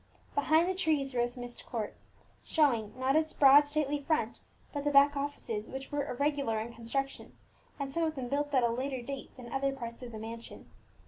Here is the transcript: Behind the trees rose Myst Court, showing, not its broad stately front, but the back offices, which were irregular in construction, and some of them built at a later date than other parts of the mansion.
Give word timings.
Behind 0.33 0.67
the 0.67 0.73
trees 0.73 1.13
rose 1.13 1.37
Myst 1.37 1.63
Court, 1.67 1.95
showing, 2.43 2.91
not 2.99 3.15
its 3.15 3.33
broad 3.33 3.67
stately 3.67 3.99
front, 3.99 4.39
but 4.73 4.83
the 4.83 4.89
back 4.89 5.15
offices, 5.15 5.69
which 5.69 5.91
were 5.91 6.09
irregular 6.09 6.59
in 6.59 6.73
construction, 6.73 7.37
and 7.79 7.91
some 7.91 8.01
of 8.05 8.15
them 8.15 8.27
built 8.27 8.51
at 8.55 8.63
a 8.63 8.69
later 8.71 9.03
date 9.03 9.37
than 9.37 9.53
other 9.53 9.71
parts 9.71 10.01
of 10.01 10.11
the 10.11 10.17
mansion. 10.17 10.71